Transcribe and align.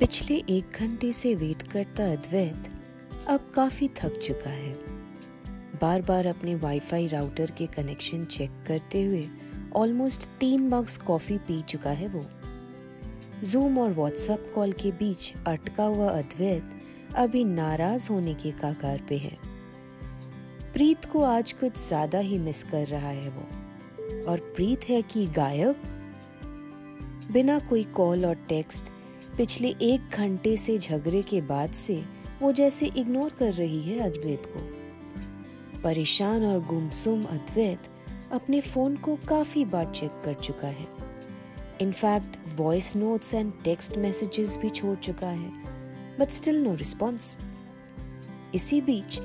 पिछले 0.00 0.34
एक 0.50 0.76
घंटे 0.80 1.10
से 1.12 1.34
वेट 1.34 1.62
करता 1.62 2.10
अद्वैत 2.12 2.66
अब 3.28 3.50
काफ़ी 3.54 3.88
थक 3.96 4.16
चुका 4.16 4.50
है। 4.50 4.72
बार 5.80 6.02
बार 6.02 6.26
अपने 6.26 6.54
वाईफाई 6.54 7.06
राउटर 7.06 7.50
के 7.50 7.66
कनेक्शन 7.66 8.24
चेक 8.24 8.50
करते 8.66 9.02
हुए 9.04 9.26
ऑलमोस्ट 9.76 10.28
तीन 10.40 10.68
मग्स 10.68 10.96
कॉफ़ी 10.98 11.38
पी 11.38 11.60
चुका 11.62 11.90
है 11.90 12.08
वो। 12.08 12.24
जूम 13.44 13.78
और 13.78 13.92
व्हाट्सएप 13.92 14.50
कॉल 14.54 14.72
के 14.72 14.90
बीच 14.92 15.32
अटका 15.46 15.84
हुआ 15.84 16.08
अद्वैत 16.08 17.14
अभी 17.16 17.44
नाराज़ 17.44 18.10
होने 18.12 18.34
के 18.34 18.50
काकार 18.50 19.02
पे 19.08 19.16
है। 19.16 19.36
प्रीत 20.72 21.04
को 21.04 21.22
आज 21.22 21.52
कुछ 21.52 21.78
ज़्यादा 21.78 22.18
ही 22.18 22.38
मिस 22.38 22.62
कर 22.64 22.86
रहा 22.86 23.10
है 23.10 23.30
वो। 23.30 24.24
और 24.24 24.40
प्रीत 24.56 24.88
है 24.88 25.00
कि 25.02 25.26
गायब? 25.26 25.82
बिना 27.32 27.58
कोई 27.58 27.84
कॉल 27.84 28.26
और 28.26 28.34
टेक्स्ट 28.48 28.92
पिछले 29.36 29.68
एक 29.68 30.08
घंटे 30.14 30.56
से 30.56 30.78
झगड़े 30.78 31.22
के 31.22 31.40
बाद 31.40 31.72
से 31.72 32.04
वो 32.42 32.52
जैसे 32.52 32.86
इग्नोर 32.86 33.30
कर 33.30 33.52
रही 33.52 33.82
है 33.82 33.98
अद्वैत 33.98 34.42
को। 34.46 34.60
परेशान 35.80 36.44
और 36.44 36.60
गुमसुम 36.60 37.24
अद्वैत 37.24 37.82
अपने 38.32 38.60
फ़ोन 38.60 38.96
को 38.96 39.16
काफ़ी 39.16 39.64
बार 39.64 39.92
चेक 39.92 40.10
कर 40.24 40.34
चुका 40.34 40.68
है। 40.68 40.86
In fact 41.80 42.38
voice 42.56 42.96
notes 42.96 43.34
and 43.34 43.52
text 43.64 43.98
messages 43.98 44.56
भी 44.56 44.70
छोड़ 44.70 44.96
चुका 44.96 45.28
है 45.28 45.50
बट 46.18 46.30
स्टिल 46.30 46.62
नो 46.62 46.74
रिस्पॉन्स 46.74 47.38
इसी 48.54 48.80
बीच, 48.80 49.20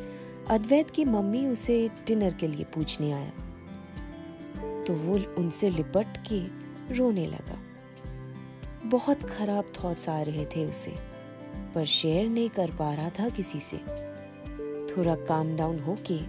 अद्वैत 0.49 0.89
की 0.89 1.05
मम्मी 1.05 1.45
उसे 1.47 1.89
डिनर 2.07 2.33
के 2.33 2.47
लिए 2.47 2.63
पूछने 2.63 3.11
आया। 3.11 3.31
तो 4.83 4.93
वो 4.93 5.19
उनसे 5.37 5.69
लिपट 5.69 6.23
के 6.31 6.39
रोने 6.95 7.25
लगा। 7.25 7.59
बहुत 8.85 9.23
खराब 9.29 9.71
थॉट्स 9.75 10.07
आ 10.09 10.21
रहे 10.21 10.45
थे 10.45 10.65
उसे, 10.65 10.91
पर 11.75 11.85
शेयर 11.87 12.29
नहीं 12.29 12.49
कर 12.49 12.71
पा 12.71 12.93
रहा 12.93 13.09
था 13.09 13.29
किसी 13.29 13.59
से। 13.59 13.77
थोड़ा 14.87 15.15
काम 15.27 15.55
डाउन 15.57 15.79
होके 15.79 16.19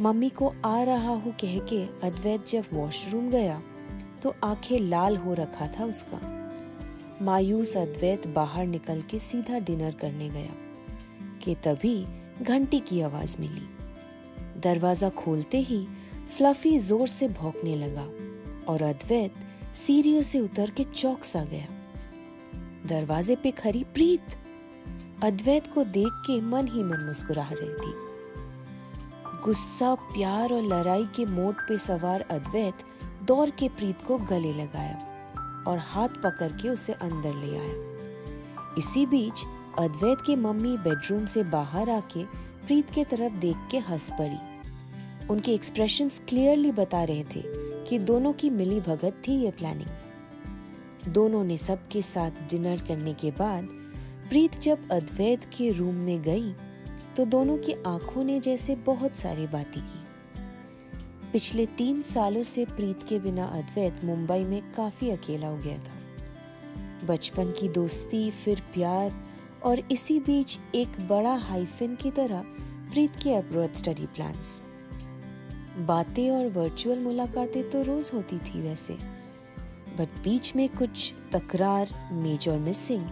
मम्मी 0.00 0.28
को 0.30 0.52
आ 0.64 0.82
रहा 0.82 1.12
हूँ 1.14 1.34
कह 1.40 1.58
के 1.62 1.82
अद्वैत 2.06 2.46
जब 2.48 2.64
वॉशरूम 2.72 3.28
गया 3.30 3.60
तो 4.22 4.34
आँखें 4.44 4.78
लाल 4.80 5.16
हो 5.16 5.34
रखा 5.34 5.66
था 5.68 5.84
उसका। 5.84 6.20
मायूस 7.22 7.76
अद्वैत 7.76 8.26
बाहर 8.26 8.66
निकल 8.66 9.02
के 9.02 9.18
सीधा 9.18 9.58
डिनर 9.58 9.94
करने 9.94 10.28
गया, 10.28 10.54
कि 11.44 11.54
तभी 11.64 12.04
घंटी 12.42 12.80
की 12.80 13.00
आवाज़ 13.00 13.36
मिली। 13.40 13.68
दरवाज़ा 14.60 15.08
खोलते 15.14 15.58
ही 15.60 15.86
फ्लफी 16.36 16.78
ज़ोर 16.78 17.06
से 17.08 17.28
भौंकने 17.30 17.76
लगा 17.76 18.08
और 18.72 18.82
अद्वैत 18.82 19.34
सीढ़ियों 19.76 20.22
से 20.22 20.40
उतर 20.40 20.70
के 20.70 20.84
चौक 20.84 21.24
सा 21.24 21.44
गया। 21.44 21.73
दरवाजे 22.86 23.36
पे 23.36 23.50
खड़ी 23.50 23.84
प्रीत 23.84 24.22
अद्वैत 25.22 25.66
को 25.74 25.84
देख 25.84 26.12
के 26.26 26.40
मन 26.40 26.68
ही 26.68 26.82
मन 26.82 27.04
मुस्कुरा 27.06 27.48
रही 27.52 27.74
थी। 27.74 27.92
गुस्सा, 29.44 29.94
प्यार 29.94 30.52
और 30.52 30.62
लड़ाई 30.62 31.04
के 31.04 31.26
मोड 31.26 31.54
पे 31.54 31.78
सवार 31.78 32.20
अद्वैत 32.20 32.74
दौड़ 33.24 33.50
के 33.50 33.68
प्रीत 33.68 34.02
को 34.02 34.18
गले 34.18 34.52
लगाया 34.52 35.64
और 35.68 35.78
हाथ 35.78 36.08
पकड़ 36.08 36.52
के 36.52 36.68
उसे 36.68 36.92
अंदर 36.92 37.34
ले 37.34 37.58
आया। 37.58 38.74
इसी 38.78 39.06
बीच 39.06 39.44
अद्वैत 39.78 40.18
की 40.26 40.36
मम्मी 40.36 40.76
बेडरूम 40.76 41.24
से 41.24 41.42
बाहर 41.42 41.90
आके 41.90 42.24
प्रीत 42.66 42.90
के 42.90 43.04
तरफ़ 43.04 43.32
देख 43.32 43.56
के 43.70 43.78
हंस 43.78 44.10
पड़ी। 44.10 44.38
उनके 45.28 45.52
एक्सप्रेशंस 45.52 46.22
क्लियरली 46.28 46.72
बता 46.72 47.04
रहे 47.04 47.24
थे 47.24 47.42
कि 47.84 47.98
दोनों 47.98 48.32
की 48.32 48.50
मिली 48.50 48.80
भगत 48.80 49.22
थी 49.28 49.32
ये 49.44 49.50
प्लानिंग 49.50 49.88
दोनों 51.08 51.44
ने 51.44 51.56
सबके 51.58 52.02
साथ 52.02 52.30
डिनर 52.50 52.80
करने 52.88 53.14
के 53.14 53.30
बाद 53.30 53.68
प्रीत 54.28 54.58
जब 54.60 54.90
अद्वैत 54.90 55.44
के 55.44 55.70
रूम 55.72 55.94
में 55.94 56.22
गई 56.22 56.52
तो 57.16 57.24
दोनों 57.24 57.56
की 57.58 57.72
आँखों 57.86 58.24
ने 58.24 58.40
जैसे 58.40 58.76
बहुत 58.76 59.14
सारी 59.14 59.46
बातें 59.46 59.82
की। 59.82 60.02
पिछले 61.32 61.66
तीन 61.66 62.02
सालों 62.02 62.42
से 62.42 62.64
प्रीत 62.64 63.02
के 63.02 63.18
बिना 63.18 63.44
अद्वैत 63.44 64.00
मुंबई 64.04 64.44
में 64.44 64.72
काफ़ी 64.72 65.10
अकेला 65.10 65.48
हो 65.48 65.56
गया 65.56 65.78
था। 65.78 67.06
बचपन 67.06 67.50
की 67.50 67.68
दोस्ती, 67.68 68.30
फिर 68.30 68.60
प्यार 68.74 69.22
और 69.64 69.78
इसी 69.92 70.20
बीच 70.20 70.58
एक 70.74 70.88
बड़ा 71.08 71.34
हाइफिन 71.34 71.94
की 71.94 72.10
तरह 72.10 72.42
प्रीत 72.92 73.16
के 73.16 73.34
अब्रोड 73.34 73.72
स्टडी 73.72 74.06
प्लान्स 74.06 74.60
बातें 75.78 76.30
और 76.30 76.50
वर्चुअल 76.50 76.98
मुलाकातें 76.98 77.70
तो 77.70 77.82
रोज 77.82 78.10
होती 78.14 78.38
थी 78.38 78.60
वैसे। 78.60 78.96
बट 79.96 80.22
बीच 80.24 80.54
में 80.56 80.68
कुछ 80.68 81.12
तकरार 81.32 81.88
मेजर 82.12 82.58
मिसिंग 82.58 83.02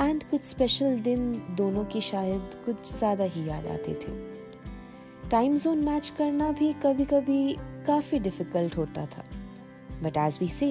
एंड 0.00 0.24
कुछ 0.24 0.44
स्पेशल 0.44 0.98
दिन 1.00 1.32
दोनों 1.56 1.84
की 1.84 2.00
शायद 2.00 2.54
कुछ 2.64 2.90
ज़्यादा 2.90 3.24
ही 3.24 3.48
याद 3.48 3.66
आते 3.66 3.94
थे। 3.94 4.12
टाइम 5.30 5.56
जोन 5.56 5.84
मैच 5.84 6.12
करना 6.18 6.50
भी 6.52 6.72
कभी 6.82 7.04
कभी 7.04 7.56
काफ़ी 7.86 8.18
डिफ़िकल्ट 8.18 8.76
होता 8.76 9.06
था। 9.06 9.24
But 10.02 10.16
as 10.16 10.38
we 10.40 10.48
say 10.48 10.70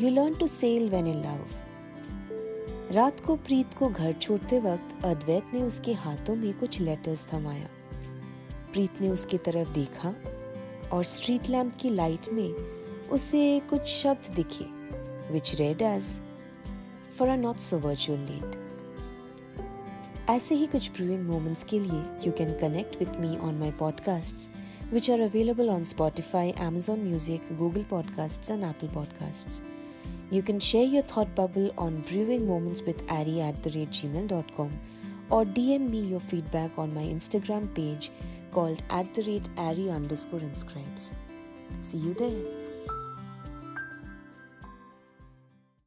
you 0.00 0.10
learn 0.10 0.34
to 0.34 0.46
sail 0.46 0.88
when 0.90 1.06
in 1.06 1.22
love 1.22 1.46
रात 2.92 3.20
को, 3.20 3.36
प्रीत 3.36 3.74
को 3.74 3.88
घर 3.88 4.12
छोड़ते 4.12 4.58
वक्त 4.60 5.04
अद्वैत 5.04 5.50
ने 5.54 5.62
उसके 5.62 5.92
हाथों 5.94 6.36
में 6.36 6.52
कुछ 6.52 6.80
लेटर्स 6.80 7.26
थमाया। 7.32 7.68
प्रीत 8.72 9.00
ने 9.00 9.08
उसकी 9.08 9.38
तरफ़ 9.38 9.72
देखा 9.72 10.14
और 10.92 11.04
स्ट्रीट 11.04 11.48
लैम्प 11.50 11.76
की 11.80 11.90
लाइट 11.90 12.32
में 12.32 12.48
उसे 13.08 13.60
कुछ 13.60 13.86
शब्द 13.86 14.34
दिखे। 14.34 14.77
Which 15.31 15.55
red 15.59 15.81
edge 15.81 16.19
for 17.17 17.29
a 17.29 17.35
not 17.35 17.59
so 17.59 17.77
virtual 17.87 18.19
let 18.31 18.61
ऐसे 20.29 20.55
ही 20.55 20.65
कुछ 20.65 20.89
ब्रूइंग 20.91 21.25
मोमेंट्स 21.29 21.63
के 21.69 21.79
लिए 21.79 22.03
you 22.25 22.31
can 22.31 22.57
connect 22.59 22.99
with 22.99 23.19
me 23.19 23.37
on 23.37 23.57
my 23.59 23.71
podcast 23.79 24.49
which 24.93 25.09
are 25.09 25.21
available 25.23 25.69
on 25.71 25.85
Spotify, 25.89 26.57
Amazon 26.59 27.03
Music, 27.03 27.41
Google 27.57 27.83
Podcasts, 27.83 28.51
and 28.55 28.63
Apple 28.63 28.89
Podcasts. 28.89 29.61
You 30.29 30.41
can 30.43 30.59
share 30.59 30.85
your 30.85 31.01
thought 31.01 31.33
bubble 31.35 31.71
on 31.77 32.01
brewing 32.01 32.47
moments 32.47 32.83
with 32.83 33.01
Ari 33.11 33.41
at 33.41 33.61
the 33.63 33.71
rate 33.71 33.89
gmail.com 33.89 34.71
or 35.29 35.45
DM 35.45 35.89
me 35.89 36.01
your 36.01 36.19
feedback 36.19 36.77
on 36.77 36.93
my 36.93 37.03
Instagram 37.03 37.73
page 37.73 38.11
called 38.51 38.83
at 38.89 39.13
the 39.15 39.23
rate 39.23 39.49
Ari 39.57 39.89
underscore 39.89 40.41
inscribes. 40.41 41.15
See 41.81 41.97
you 41.97 42.13
there. 42.13 42.96